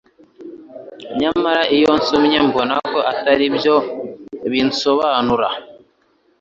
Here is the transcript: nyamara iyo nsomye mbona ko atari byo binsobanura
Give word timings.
nyamara 1.19 1.63
iyo 1.75 1.91
nsomye 1.99 2.37
mbona 2.47 2.73
ko 2.91 2.99
atari 3.11 3.45
byo 3.57 3.75
binsobanura 4.51 5.49